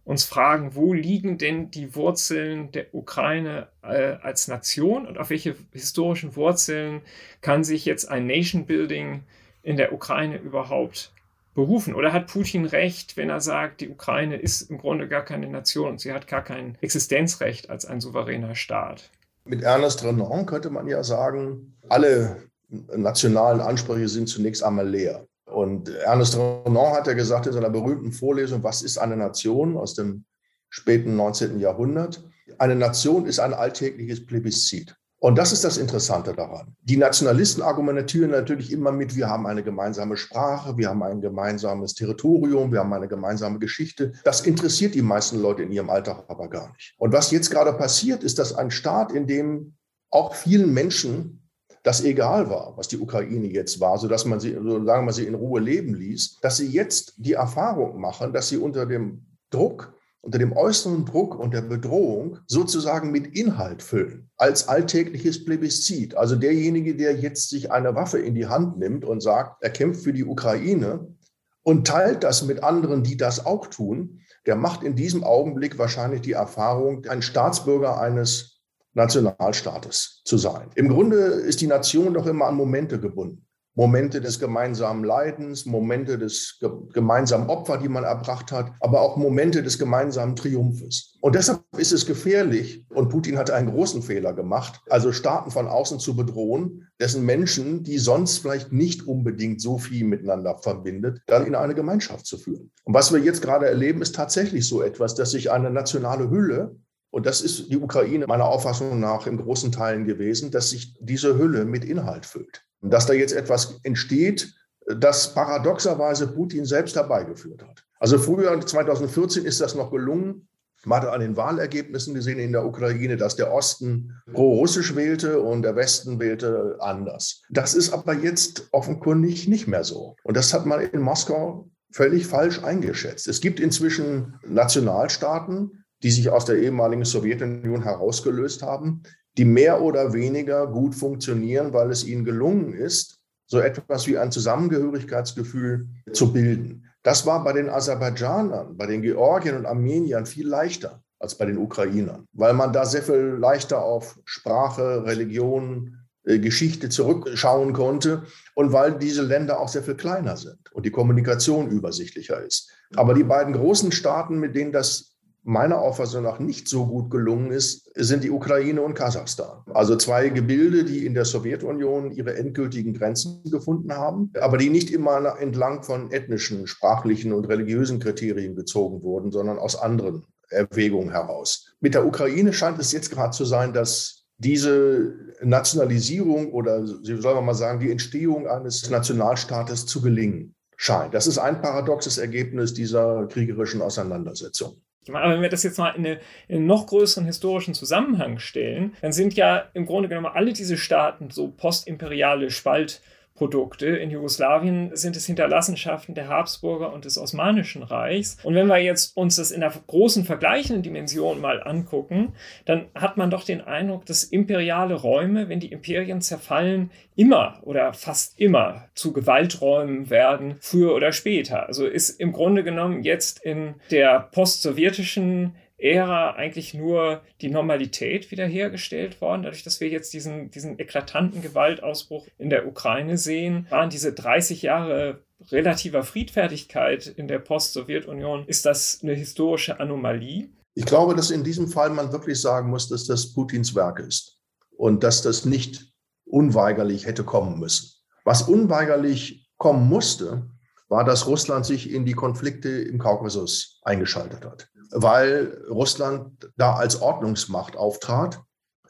[0.05, 5.55] uns fragen, wo liegen denn die Wurzeln der Ukraine äh, als Nation und auf welche
[5.73, 7.03] historischen Wurzeln
[7.43, 9.23] kann sich jetzt ein Nation Building
[9.63, 11.13] in der Ukraine überhaupt
[11.59, 11.97] berufen?
[11.97, 15.91] Oder hat Putin recht, wenn er sagt, die Ukraine ist im Grunde gar keine Nation
[15.91, 19.11] und sie hat gar kein Existenzrecht als ein souveräner Staat?
[19.45, 25.27] Mit Ernest Renan könnte man ja sagen, alle nationalen Ansprüche sind zunächst einmal leer.
[25.47, 29.95] Und Ernest Renan hat ja gesagt in seiner berühmten Vorlesung, was ist eine Nation aus
[29.95, 30.25] dem
[30.71, 31.59] späten 19.
[31.59, 32.23] Jahrhundert?
[32.59, 34.95] Eine Nation ist ein alltägliches Plebiszit.
[35.21, 36.77] Und das ist das Interessante daran.
[36.83, 41.95] Die Nationalisten argumentieren natürlich immer mit, wir haben eine gemeinsame Sprache, wir haben ein gemeinsames
[41.95, 44.13] Territorium, wir haben eine gemeinsame Geschichte.
[44.23, 46.95] Das interessiert die meisten Leute in ihrem Alltag aber gar nicht.
[46.99, 49.75] Und was jetzt gerade passiert, ist, dass ein Staat, in dem
[50.11, 51.43] auch vielen Menschen
[51.83, 55.35] das egal war, was die Ukraine jetzt war, sodass man sie, solange man sie in
[55.35, 60.39] Ruhe leben ließ, dass sie jetzt die Erfahrung machen, dass sie unter dem Druck unter
[60.39, 66.17] dem äußeren Druck und der Bedrohung sozusagen mit Inhalt füllen, als alltägliches Plebiszit.
[66.17, 70.03] Also derjenige, der jetzt sich eine Waffe in die Hand nimmt und sagt, er kämpft
[70.03, 71.15] für die Ukraine
[71.63, 76.23] und teilt das mit anderen, die das auch tun, der macht in diesem Augenblick wahrscheinlich
[76.23, 78.63] die Erfahrung, ein Staatsbürger eines
[78.95, 80.71] Nationalstaates zu sein.
[80.75, 83.48] Im Grunde ist die Nation doch immer an Momente gebunden.
[83.79, 86.59] Momente des gemeinsamen Leidens, Momente des
[86.93, 91.17] gemeinsamen Opfer, die man erbracht hat, aber auch Momente des gemeinsamen Triumphes.
[91.21, 95.69] Und deshalb ist es gefährlich, und Putin hatte einen großen Fehler gemacht, also Staaten von
[95.69, 101.47] außen zu bedrohen, dessen Menschen, die sonst vielleicht nicht unbedingt so viel miteinander verbindet, dann
[101.47, 102.73] in eine Gemeinschaft zu führen.
[102.83, 106.75] Und was wir jetzt gerade erleben, ist tatsächlich so etwas, dass sich eine nationale Hülle
[107.11, 111.39] und das ist die Ukraine meiner Auffassung nach in großen Teilen gewesen, dass sich diese
[111.39, 114.55] Hülle mit Inhalt füllt dass da jetzt etwas entsteht,
[114.87, 117.85] das paradoxerweise Putin selbst herbeigeführt hat.
[117.99, 120.49] Also früher, 2014, ist das noch gelungen.
[120.85, 125.63] Man hatte an den Wahlergebnissen gesehen in der Ukraine, dass der Osten pro-russisch wählte und
[125.63, 127.43] der Westen wählte anders.
[127.51, 130.15] Das ist aber jetzt offenkundig nicht mehr so.
[130.23, 133.27] Und das hat man in Moskau völlig falsch eingeschätzt.
[133.27, 139.03] Es gibt inzwischen Nationalstaaten, die sich aus der ehemaligen Sowjetunion herausgelöst haben,
[139.37, 144.31] die mehr oder weniger gut funktionieren, weil es ihnen gelungen ist, so etwas wie ein
[144.31, 146.85] Zusammengehörigkeitsgefühl zu bilden.
[147.03, 151.59] Das war bei den Aserbaidschanern, bei den Georgiern und Armeniern viel leichter als bei den
[151.59, 158.73] Ukrainern, weil man da sehr viel leichter auf Sprache, Religion, äh, Geschichte zurückschauen konnte und
[158.73, 162.71] weil diese Länder auch sehr viel kleiner sind und die Kommunikation übersichtlicher ist.
[162.95, 165.17] Aber die beiden großen Staaten, mit denen das
[165.49, 169.63] meiner Auffassung nach nicht so gut gelungen ist, sind die Ukraine und Kasachstan.
[169.73, 174.91] Also zwei Gebilde, die in der Sowjetunion ihre endgültigen Grenzen gefunden haben, aber die nicht
[174.91, 181.75] immer entlang von ethnischen, sprachlichen und religiösen Kriterien gezogen wurden, sondern aus anderen Erwägungen heraus.
[181.81, 187.35] Mit der Ukraine scheint es jetzt gerade zu sein, dass diese Nationalisierung oder, wie soll
[187.35, 191.15] man mal sagen, die Entstehung eines Nationalstaates zu gelingen scheint.
[191.15, 194.83] Das ist ein paradoxes Ergebnis dieser kriegerischen Auseinandersetzung.
[195.17, 198.97] Aber wenn wir das jetzt mal in, eine, in, einen noch größeren historischen Zusammenhang stellen,
[199.01, 203.01] dann sind ja im Grunde genommen alle diese Staaten so postimperiale Spalt-
[203.39, 203.87] Produkte.
[203.87, 208.37] In Jugoslawien sind es Hinterlassenschaften der Habsburger und des Osmanischen Reichs.
[208.43, 212.33] Und wenn wir jetzt uns das in der großen vergleichenden Dimension mal angucken,
[212.65, 217.93] dann hat man doch den Eindruck, dass imperiale Räume, wenn die Imperien zerfallen, immer oder
[217.93, 221.67] fast immer zu Gewalträumen werden, früher oder später.
[221.69, 229.21] Also ist im Grunde genommen jetzt in der postsowjetischen Ära eigentlich nur die Normalität wiederhergestellt
[229.21, 229.45] worden.
[229.45, 234.63] Dadurch, dass wir jetzt diesen, diesen eklatanten Gewaltausbruch in der Ukraine sehen, waren diese 30
[234.63, 240.49] Jahre relativer Friedfertigkeit in der Post-Sowjetunion, ist das eine historische Anomalie?
[240.75, 244.39] Ich glaube, dass in diesem Fall man wirklich sagen muss, dass das Putins Werk ist
[244.77, 245.93] und dass das nicht
[246.25, 247.91] unweigerlich hätte kommen müssen.
[248.25, 250.51] Was unweigerlich kommen musste,
[250.89, 257.01] war, dass Russland sich in die Konflikte im Kaukasus eingeschaltet hat weil Russland da als
[257.01, 258.41] Ordnungsmacht auftrat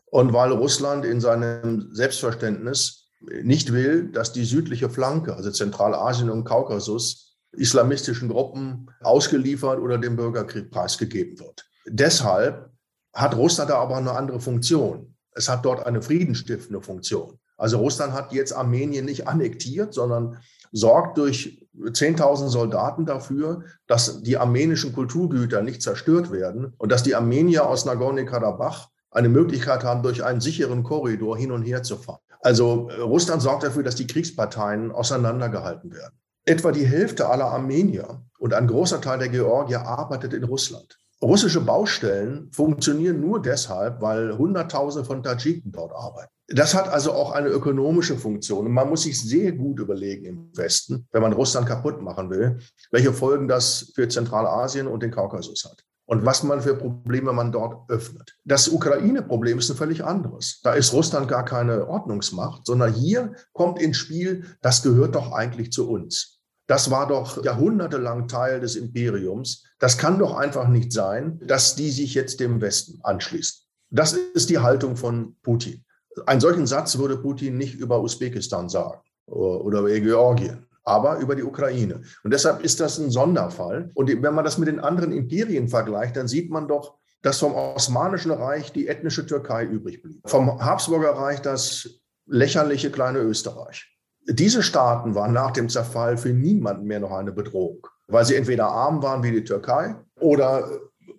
[0.07, 6.45] und weil Russland in seinem Selbstverständnis nicht will, dass die südliche Flanke, also Zentralasien und
[6.45, 11.67] Kaukasus, islamistischen Gruppen ausgeliefert oder dem Bürgerkrieg preisgegeben wird.
[11.87, 12.71] Deshalb
[13.13, 15.15] hat Russland da aber eine andere Funktion.
[15.33, 17.39] Es hat dort eine friedenstiftende Funktion.
[17.57, 20.39] Also Russland hat jetzt Armenien nicht annektiert, sondern
[20.73, 27.15] sorgt durch 10.000 Soldaten dafür, dass die armenischen Kulturgüter nicht zerstört werden und dass die
[27.15, 32.21] Armenier aus Nagorno-Karabach eine Möglichkeit haben, durch einen sicheren Korridor hin und her zu fahren.
[32.41, 36.15] Also äh, Russland sorgt dafür, dass die Kriegsparteien auseinandergehalten werden.
[36.45, 40.99] Etwa die Hälfte aller Armenier und ein großer Teil der Georgier arbeitet in Russland.
[41.21, 46.31] Russische Baustellen funktionieren nur deshalb, weil Hunderttausende von Tadschiken dort arbeiten.
[46.47, 48.67] Das hat also auch eine ökonomische Funktion.
[48.67, 52.59] Und man muss sich sehr gut überlegen im Westen, wenn man Russland kaputt machen will,
[52.91, 55.85] welche Folgen das für Zentralasien und den Kaukasus hat.
[56.07, 58.39] Und was man für Probleme man dort öffnet.
[58.45, 60.61] Das Ukraine-Problem ist ein völlig anderes.
[60.63, 65.71] Da ist Russland gar keine Ordnungsmacht, sondern hier kommt ins Spiel, das gehört doch eigentlich
[65.71, 66.38] zu uns.
[66.69, 69.65] Das war doch jahrhundertelang Teil des Imperiums.
[69.79, 73.65] Das kann doch einfach nicht sein, dass die sich jetzt dem Westen anschließen.
[73.91, 75.83] Das ist die Haltung von Putin.
[76.27, 81.43] Einen solchen Satz würde Putin nicht über Usbekistan sagen oder über Georgien, aber über die
[81.43, 82.03] Ukraine.
[82.23, 83.91] Und deshalb ist das ein Sonderfall.
[83.95, 87.55] Und wenn man das mit den anderen Imperien vergleicht, dann sieht man doch, dass vom
[87.55, 90.21] Osmanischen Reich die ethnische Türkei übrig blieb.
[90.29, 91.89] Vom Habsburger Reich das
[92.27, 93.98] lächerliche kleine Österreich.
[94.31, 98.67] Diese Staaten waren nach dem Zerfall für niemanden mehr noch eine Bedrohung, weil sie entweder
[98.67, 100.69] arm waren wie die Türkei oder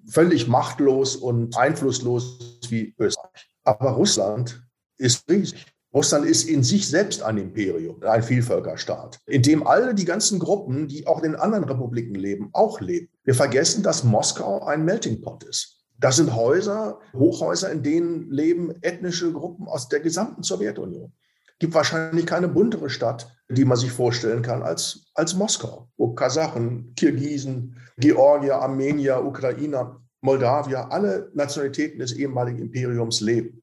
[0.07, 3.49] völlig machtlos und einflusslos wie Österreich.
[3.63, 4.63] Aber Russland
[4.97, 5.65] ist riesig.
[5.91, 10.87] Russland ist in sich selbst ein Imperium, ein Vielvölkerstaat, in dem alle die ganzen Gruppen,
[10.87, 13.09] die auch in den anderen Republiken leben, auch leben.
[13.23, 15.83] Wir vergessen, dass Moskau ein Melting Pot ist.
[15.97, 21.11] Das sind Häuser, Hochhäuser, in denen leben ethnische Gruppen aus der gesamten Sowjetunion.
[21.59, 26.93] Gibt wahrscheinlich keine buntere Stadt, die man sich vorstellen kann, als, als Moskau, wo Kasachen,
[26.95, 33.61] Kirgisen, Georgier, Armenier, Ukrainer, Moldawier, alle Nationalitäten des ehemaligen Imperiums leben.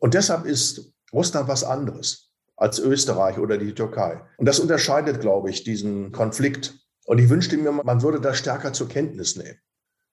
[0.00, 4.20] Und deshalb ist Russland was anderes als Österreich oder die Türkei.
[4.36, 6.78] Und das unterscheidet, glaube ich, diesen Konflikt.
[7.06, 9.58] Und ich wünschte mir, man würde das stärker zur Kenntnis nehmen,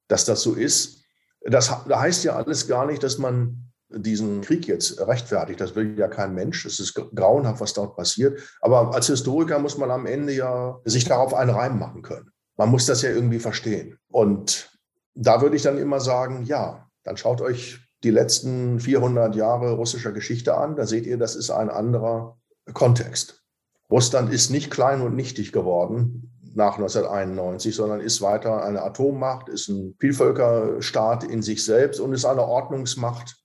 [0.08, 1.04] dass das so ist.
[1.41, 5.62] Das heißt ja alles gar nicht, dass man diesen Krieg jetzt rechtfertigt.
[5.62, 6.65] Das will ja kein Mensch.
[6.65, 8.39] Es ist grauenhaft, was dort passiert.
[8.62, 12.32] Aber als Historiker muss man am Ende ja sich darauf einen Reim machen können.
[12.58, 13.97] Man muss das ja irgendwie verstehen.
[14.10, 14.71] Und
[15.13, 20.12] da würde ich dann immer sagen, ja, dann schaut euch die letzten 400 Jahre russischer
[20.12, 22.38] Geschichte an, da seht ihr, das ist ein anderer
[22.73, 23.43] Kontext.
[23.89, 29.69] Russland ist nicht klein und nichtig geworden nach 1991, sondern ist weiter eine Atommacht, ist
[29.69, 33.40] ein Vielvölkerstaat in sich selbst und ist eine Ordnungsmacht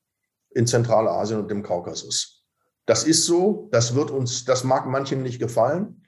[0.57, 2.43] in Zentralasien und dem Kaukasus.
[2.87, 6.03] Das ist so, das wird uns, das mag manchen nicht gefallen,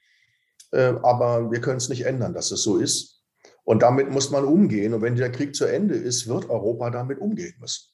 [0.73, 3.23] äh, aber wir können es nicht ändern, dass es so ist.
[3.65, 4.95] Und damit muss man umgehen.
[4.95, 7.91] Und wenn der Krieg zu Ende ist, wird Europa damit umgehen müssen.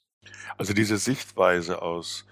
[0.57, 2.25] Also diese Sichtweise aus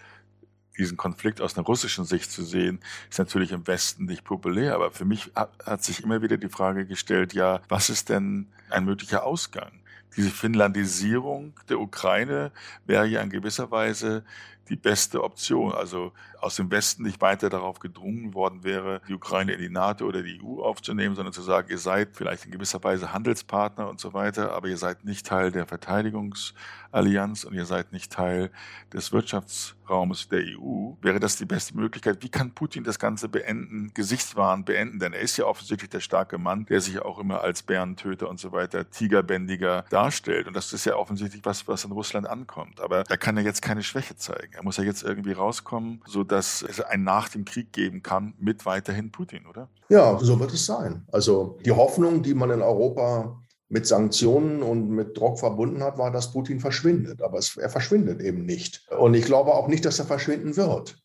[0.79, 2.79] diesen Konflikt aus einer russischen Sicht zu sehen,
[3.11, 4.75] ist natürlich im Westen nicht populär.
[4.75, 8.85] Aber für mich hat sich immer wieder die Frage gestellt, ja, was ist denn ein
[8.85, 9.82] möglicher Ausgang?
[10.17, 12.53] Diese Finnlandisierung der Ukraine
[12.87, 14.25] wäre ja in gewisser Weise
[14.69, 15.73] die beste Option.
[15.73, 20.05] Also aus dem Westen nicht weiter darauf gedrungen worden wäre, die Ukraine in die NATO
[20.07, 24.01] oder die EU aufzunehmen, sondern zu sagen, ihr seid vielleicht in gewisser Weise Handelspartner und
[24.01, 28.51] so weiter, aber ihr seid nicht Teil der Verteidigungsallianz und ihr seid nicht Teil
[28.93, 30.95] des Wirtschaftsraumes der EU.
[31.01, 32.23] Wäre das die beste Möglichkeit?
[32.23, 34.99] Wie kann Putin das Ganze beenden, Gesichtswahn beenden?
[34.99, 38.41] Denn er ist ja offensichtlich der starke Mann, der sich auch immer als Bärentöter und
[38.41, 40.49] so weiter, Tigerbändiger darstellt.
[40.49, 42.81] Und das ist ja offensichtlich was, was in Russland ankommt.
[42.81, 44.52] Aber er kann ja jetzt keine Schwäche zeigen.
[44.55, 48.35] Er muss ja jetzt irgendwie rauskommen, so dass es ein Nach dem Krieg geben kann
[48.39, 49.69] mit weiterhin Putin, oder?
[49.89, 51.07] Ja, so wird es sein.
[51.11, 53.39] Also die Hoffnung, die man in Europa
[53.73, 57.23] mit Sanktionen und mit Druck verbunden hat, war, dass Putin verschwindet.
[57.23, 58.87] Aber es, er verschwindet eben nicht.
[58.99, 60.99] Und ich glaube auch nicht, dass er verschwinden wird,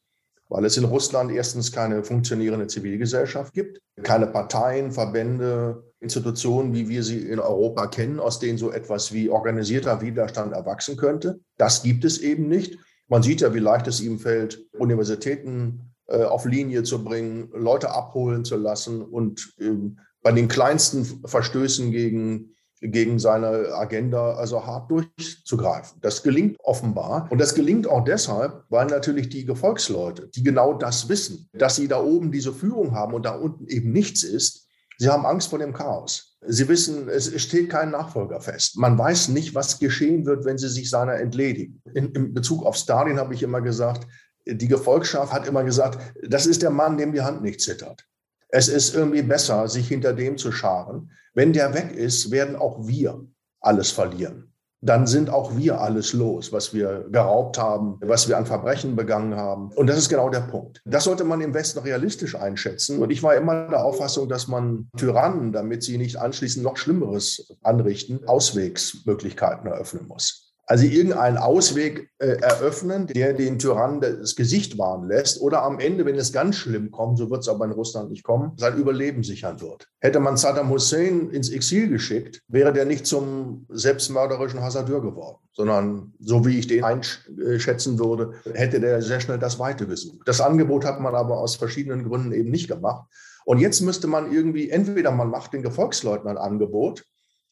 [0.49, 7.03] weil es in Russland erstens keine funktionierende Zivilgesellschaft gibt, keine Parteien, Verbände, Institutionen, wie wir
[7.03, 11.39] sie in Europa kennen, aus denen so etwas wie organisierter Widerstand erwachsen könnte.
[11.57, 12.77] Das gibt es eben nicht.
[13.07, 17.91] Man sieht ja, wie leicht es ihm fällt, Universitäten äh, auf Linie zu bringen, Leute
[17.91, 19.91] abholen zu lassen und äh,
[20.21, 25.99] bei den kleinsten Verstößen gegen, gegen seine Agenda also hart durchzugreifen.
[26.01, 27.27] Das gelingt offenbar.
[27.29, 31.87] Und das gelingt auch deshalb, weil natürlich die Gefolgsleute, die genau das wissen, dass sie
[31.87, 34.66] da oben diese Führung haben und da unten eben nichts ist,
[34.97, 36.37] sie haben Angst vor dem Chaos.
[36.41, 38.77] Sie wissen, es steht kein Nachfolger fest.
[38.77, 41.81] Man weiß nicht, was geschehen wird, wenn sie sich seiner entledigen.
[41.93, 44.07] In, in Bezug auf Stalin habe ich immer gesagt,
[44.45, 48.07] die Gefolgschaft hat immer gesagt, das ist der Mann, dem die Hand nicht zittert.
[48.49, 51.11] Es ist irgendwie besser, sich hinter dem zu scharen.
[51.33, 53.25] Wenn der weg ist, werden auch wir
[53.59, 58.45] alles verlieren dann sind auch wir alles los, was wir geraubt haben, was wir an
[58.45, 59.71] Verbrechen begangen haben.
[59.75, 60.81] Und das ist genau der Punkt.
[60.85, 62.99] Das sollte man im Westen realistisch einschätzen.
[62.99, 67.53] Und ich war immer der Auffassung, dass man Tyrannen, damit sie nicht anschließend noch Schlimmeres
[67.63, 70.46] anrichten, Auswegsmöglichkeiten eröffnen muss.
[70.69, 76.05] Also irgendeinen Ausweg äh, eröffnen, der den Tyrannen das Gesicht wahren lässt oder am Ende,
[76.05, 79.23] wenn es ganz schlimm kommt, so wird es aber in Russland nicht kommen, sein Überleben
[79.23, 79.87] sichern wird.
[80.01, 86.13] Hätte man Saddam Hussein ins Exil geschickt, wäre der nicht zum selbstmörderischen Hasardeur geworden, sondern
[86.19, 90.27] so wie ich den einschätzen würde, hätte der sehr schnell das Weite gesucht.
[90.27, 93.07] Das Angebot hat man aber aus verschiedenen Gründen eben nicht gemacht.
[93.45, 97.05] Und jetzt müsste man irgendwie, entweder man macht den Gefolgsleuten ein Angebot,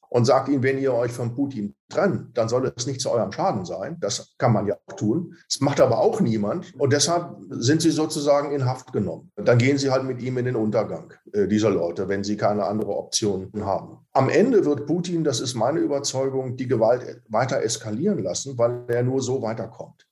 [0.09, 3.31] und sagt ihnen, wenn ihr euch von Putin trennt, dann soll es nicht zu eurem
[3.31, 3.97] Schaden sein.
[3.99, 5.35] Das kann man ja auch tun.
[5.47, 6.73] Das macht aber auch niemand.
[6.77, 9.31] Und deshalb sind sie sozusagen in Haft genommen.
[9.35, 12.65] Dann gehen sie halt mit ihm in den Untergang äh, dieser Leute, wenn sie keine
[12.65, 13.99] andere Option haben.
[14.13, 19.03] Am Ende wird Putin, das ist meine Überzeugung, die Gewalt weiter eskalieren lassen, weil er
[19.03, 20.07] nur so weiterkommt.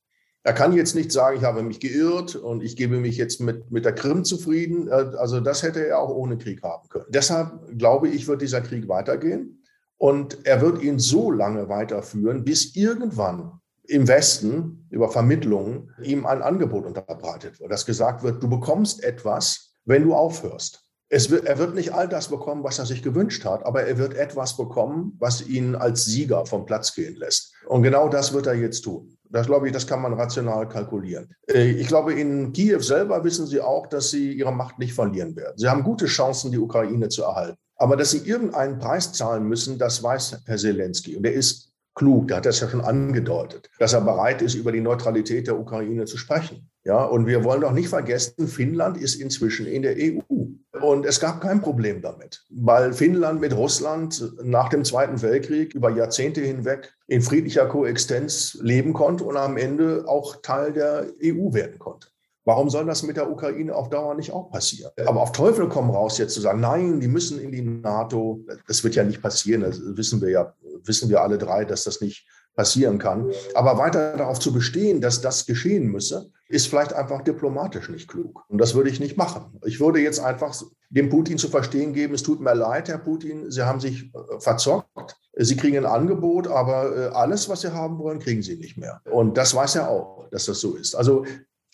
[0.46, 3.72] Er kann jetzt nicht sagen, ich habe mich geirrt und ich gebe mich jetzt mit,
[3.72, 4.90] mit der Krim zufrieden.
[4.90, 7.06] Äh, also das hätte er auch ohne Krieg haben können.
[7.10, 9.63] Deshalb glaube ich, wird dieser Krieg weitergehen.
[10.04, 16.42] Und er wird ihn so lange weiterführen, bis irgendwann im Westen über Vermittlungen ihm ein
[16.42, 20.84] Angebot unterbreitet wird, dass gesagt wird, du bekommst etwas, wenn du aufhörst.
[21.10, 24.14] Wird, er wird nicht all das bekommen, was er sich gewünscht hat, aber er wird
[24.16, 27.54] etwas bekommen, was ihn als Sieger vom Platz gehen lässt.
[27.68, 29.18] Und genau das wird er jetzt tun.
[29.30, 31.34] Das glaube ich, das kann man rational kalkulieren.
[31.48, 35.38] Äh, ich glaube, in Kiew selber wissen sie auch, dass sie ihre Macht nicht verlieren
[35.38, 35.58] werden.
[35.58, 37.58] Sie haben gute Chancen, die Ukraine zu erhalten.
[37.84, 41.18] Aber dass sie irgendeinen Preis zahlen müssen, das weiß Herr Zelensky.
[41.18, 44.72] Und er ist klug, der hat das ja schon angedeutet, dass er bereit ist, über
[44.72, 46.70] die Neutralität der Ukraine zu sprechen.
[46.86, 50.22] Ja, und wir wollen doch nicht vergessen, Finnland ist inzwischen in der EU.
[50.80, 55.90] Und es gab kein Problem damit, weil Finnland mit Russland nach dem Zweiten Weltkrieg über
[55.90, 61.80] Jahrzehnte hinweg in friedlicher Koexistenz leben konnte und am Ende auch Teil der EU werden
[61.80, 62.13] konnte.
[62.46, 64.92] Warum soll das mit der Ukraine auf Dauer nicht auch passieren?
[65.06, 68.46] Aber auf Teufel komm raus, jetzt zu sagen, nein, die müssen in die NATO.
[68.68, 69.62] Das wird ja nicht passieren.
[69.62, 70.54] Das wissen wir ja,
[70.84, 73.32] wissen wir alle drei, dass das nicht passieren kann.
[73.56, 78.44] Aber weiter darauf zu bestehen, dass das geschehen müsse, ist vielleicht einfach diplomatisch nicht klug.
[78.48, 79.60] Und das würde ich nicht machen.
[79.66, 80.56] Ich würde jetzt einfach
[80.90, 84.40] dem Putin zu verstehen geben, es tut mir leid, Herr Putin, Sie haben sich äh,
[84.40, 85.18] verzockt.
[85.36, 89.02] Sie kriegen ein Angebot, aber äh, alles, was Sie haben wollen, kriegen Sie nicht mehr.
[89.10, 90.94] Und das weiß er auch, dass das so ist.
[90.94, 91.26] Also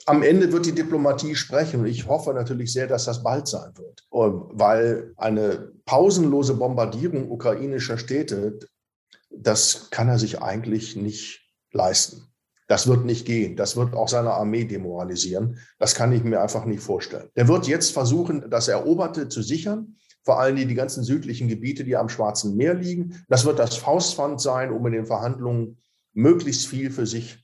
[0.06, 1.82] am Ende wird die Diplomatie sprechen.
[1.82, 4.08] Und ich hoffe natürlich sehr, dass das bald sein wird.
[4.12, 8.60] Weil eine pausenlose Bombardierung ukrainischer Städte,
[9.30, 12.24] das kann er sich eigentlich nicht leisten.
[12.68, 13.56] Das wird nicht gehen.
[13.56, 15.58] Das wird auch seine Armee demoralisieren.
[15.80, 17.30] Das kann ich mir einfach nicht vorstellen.
[17.36, 19.96] Der wird jetzt versuchen, das Eroberte zu sichern.
[20.24, 23.24] Vor allem die, die ganzen südlichen Gebiete, die am Schwarzen Meer liegen.
[23.28, 25.78] Das wird das Faustpfand sein, um in den Verhandlungen
[26.14, 27.44] möglichst viel für sich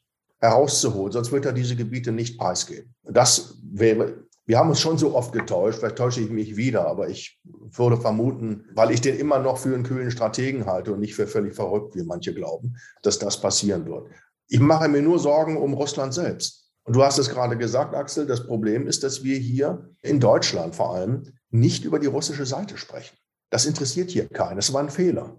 [0.50, 2.94] herauszuholen, sonst wird er diese Gebiete nicht preisgeben.
[3.04, 7.10] Das wäre, wir haben uns schon so oft getäuscht, vielleicht täusche ich mich wieder, aber
[7.10, 11.16] ich würde vermuten, weil ich den immer noch für einen kühlen Strategen halte und nicht
[11.16, 14.08] für völlig verrückt, wie manche glauben, dass das passieren wird.
[14.48, 16.66] Ich mache mir nur Sorgen um Russland selbst.
[16.84, 20.76] Und du hast es gerade gesagt, Axel, das Problem ist, dass wir hier in Deutschland
[20.76, 23.18] vor allem nicht über die russische Seite sprechen.
[23.50, 24.58] Das interessiert hier keinen.
[24.58, 25.36] Das war ein Fehler.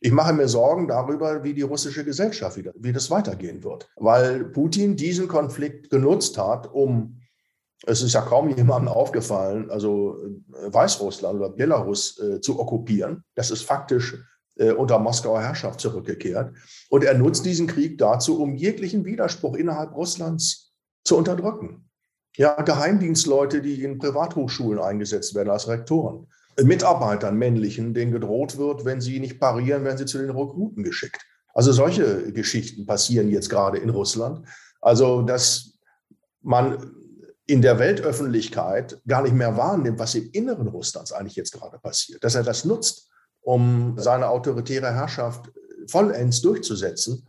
[0.00, 3.88] Ich mache mir Sorgen darüber, wie die russische Gesellschaft, wieder, wie das weitergehen wird.
[3.96, 7.20] Weil Putin diesen Konflikt genutzt hat, um,
[7.86, 13.24] es ist ja kaum jemandem aufgefallen, also äh, Weißrussland oder Belarus äh, zu okkupieren.
[13.34, 14.16] Das ist faktisch
[14.56, 16.54] äh, unter Moskauer Herrschaft zurückgekehrt.
[16.90, 20.74] Und er nutzt diesen Krieg dazu, um jeglichen Widerspruch innerhalb Russlands
[21.04, 21.88] zu unterdrücken.
[22.36, 26.28] Ja, Geheimdienstleute, die in Privathochschulen eingesetzt werden als Rektoren.
[26.62, 31.20] Mitarbeitern, männlichen, denen gedroht wird, wenn sie nicht parieren, werden sie zu den Rekruten geschickt.
[31.54, 34.46] Also solche Geschichten passieren jetzt gerade in Russland.
[34.80, 35.78] Also, dass
[36.42, 36.92] man
[37.46, 42.22] in der Weltöffentlichkeit gar nicht mehr wahrnimmt, was im Inneren Russlands eigentlich jetzt gerade passiert.
[42.22, 43.08] Dass er das nutzt,
[43.40, 45.50] um seine autoritäre Herrschaft
[45.88, 47.26] vollends durchzusetzen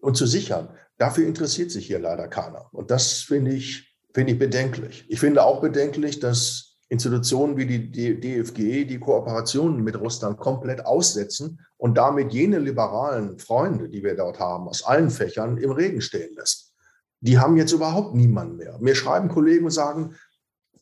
[0.00, 0.70] und zu sichern.
[0.96, 2.68] Dafür interessiert sich hier leider keiner.
[2.72, 5.04] Und das finde ich, finde ich bedenklich.
[5.08, 11.60] Ich finde auch bedenklich, dass Institutionen wie die DFG die Kooperationen mit Russland komplett aussetzen
[11.76, 16.34] und damit jene liberalen Freunde, die wir dort haben, aus allen Fächern im Regen stehen
[16.34, 16.74] lässt.
[17.20, 18.76] Die haben jetzt überhaupt niemanden mehr.
[18.80, 20.16] Mir schreiben Kollegen und sagen,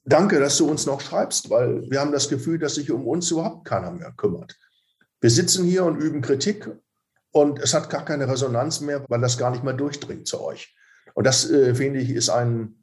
[0.06, 3.30] danke, dass du uns noch schreibst, weil wir haben das Gefühl, dass sich um uns
[3.30, 4.56] überhaupt keiner mehr kümmert.
[5.20, 6.70] Wir sitzen hier und üben Kritik
[7.32, 10.74] und es hat gar keine Resonanz mehr, weil das gar nicht mehr durchdringt zu euch.
[11.12, 12.77] Und das, äh, finde ich, ist ein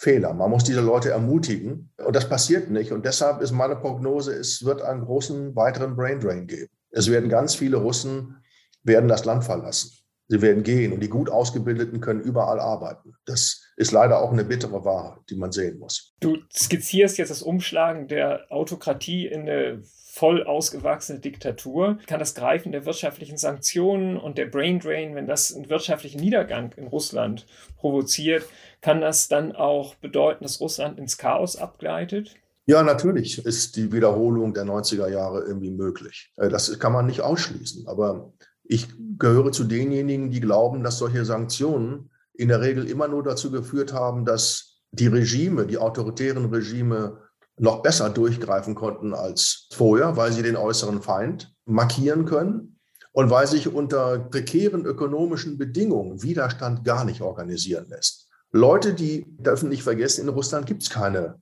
[0.00, 0.32] Fehler.
[0.32, 1.92] Man muss diese Leute ermutigen.
[1.98, 2.90] Und das passiert nicht.
[2.90, 6.70] Und deshalb ist meine Prognose, es wird einen großen weiteren Braindrain geben.
[6.90, 8.36] Es werden ganz viele Russen
[8.82, 9.90] werden das Land verlassen.
[10.28, 13.12] Sie werden gehen und die gut ausgebildeten können überall arbeiten.
[13.26, 16.14] Das ist leider auch eine bittere Wahrheit, die man sehen muss.
[16.20, 19.82] Du skizzierst jetzt das Umschlagen der Autokratie in eine
[20.12, 25.54] voll ausgewachsene Diktatur, kann das Greifen der wirtschaftlichen Sanktionen und der Brain Drain, wenn das
[25.54, 27.46] einen wirtschaftlichen Niedergang in Russland
[27.76, 28.44] provoziert,
[28.80, 32.34] kann das dann auch bedeuten, dass Russland ins Chaos abgleitet?
[32.66, 36.32] Ja, natürlich ist die Wiederholung der 90er Jahre irgendwie möglich.
[36.36, 37.86] Äh, das kann man nicht ausschließen.
[37.86, 38.32] Aber
[38.64, 43.50] ich gehöre zu denjenigen, die glauben, dass solche Sanktionen in der Regel immer nur dazu
[43.50, 47.18] geführt haben, dass die Regime, die autoritären Regime
[47.60, 52.78] noch besser durchgreifen konnten als vorher, weil sie den äußeren Feind markieren können
[53.12, 58.28] und weil sich unter prekären ökonomischen Bedingungen Widerstand gar nicht organisieren lässt.
[58.50, 61.40] Leute, die dürfen nicht vergessen, in Russland gibt es keine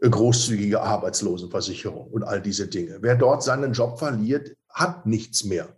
[0.00, 2.98] großzügige Arbeitslosenversicherung und all diese Dinge.
[3.00, 5.74] Wer dort seinen Job verliert, hat nichts mehr.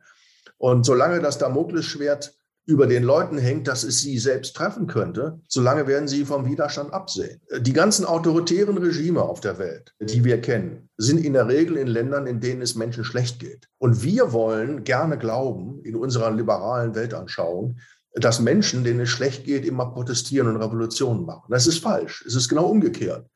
[0.59, 2.35] Und solange das Damoklesschwert
[2.67, 6.93] über den Leuten hängt, dass es sie selbst treffen könnte, solange werden sie vom Widerstand
[6.93, 7.41] absehen.
[7.61, 11.87] Die ganzen autoritären Regime auf der Welt, die wir kennen, sind in der Regel in
[11.87, 13.69] Ländern, in denen es Menschen schlecht geht.
[13.79, 17.79] Und wir wollen gerne glauben, in unserer liberalen Weltanschauung,
[18.15, 21.51] dass Menschen, denen es schlecht geht, immer protestieren und Revolutionen machen.
[21.51, 22.25] Das ist falsch.
[22.27, 23.29] Es ist genau umgekehrt.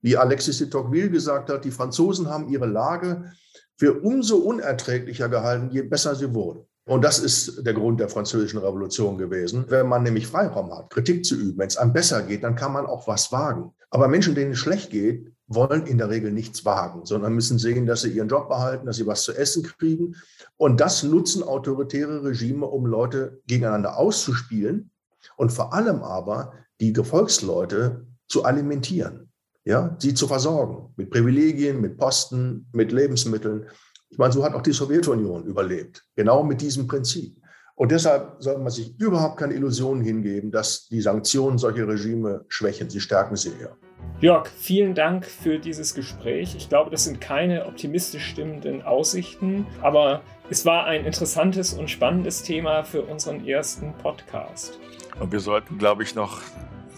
[0.00, 3.30] Wie Alexis de Tocqueville gesagt hat, die Franzosen haben ihre Lage
[3.76, 6.64] für umso unerträglicher gehalten, je besser sie wurde.
[6.86, 9.66] Und das ist der Grund der französischen Revolution gewesen.
[9.68, 12.72] Wenn man nämlich Freiraum hat, Kritik zu üben, wenn es einem besser geht, dann kann
[12.72, 13.72] man auch was wagen.
[13.90, 17.84] Aber Menschen, denen es schlecht geht, wollen in der Regel nichts wagen, sondern müssen sehen,
[17.84, 20.14] dass sie ihren Job behalten, dass sie was zu essen kriegen.
[20.56, 24.90] Und das nutzen autoritäre Regime, um Leute gegeneinander auszuspielen
[25.36, 29.30] und vor allem aber die Gefolgsleute zu alimentieren,
[29.64, 33.66] ja, sie zu versorgen mit Privilegien, mit Posten, mit Lebensmitteln.
[34.10, 37.36] Ich meine, so hat auch die Sowjetunion überlebt, genau mit diesem Prinzip.
[37.76, 42.90] Und deshalb soll man sich überhaupt keine Illusionen hingeben, dass die Sanktionen solche Regime schwächen.
[42.90, 43.74] Sie stärken sie eher.
[44.20, 46.54] Jörg, vielen Dank für dieses Gespräch.
[46.54, 52.42] Ich glaube, das sind keine optimistisch stimmenden Aussichten, aber es war ein interessantes und spannendes
[52.42, 54.78] Thema für unseren ersten Podcast.
[55.18, 56.42] Und wir sollten, glaube ich, noch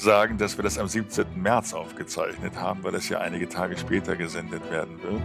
[0.03, 1.27] sagen, dass wir das am 17.
[1.37, 5.23] März aufgezeichnet haben, weil das ja einige Tage später gesendet werden wird.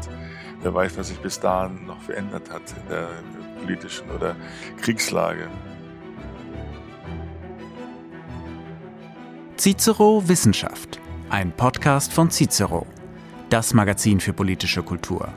[0.61, 3.09] Wer weiß, was sich bis dahin noch verändert hat in der
[3.59, 4.35] politischen oder
[4.81, 5.47] Kriegslage.
[9.57, 10.99] Cicero Wissenschaft,
[11.29, 12.85] ein Podcast von Cicero,
[13.49, 15.33] das Magazin für politische Kultur.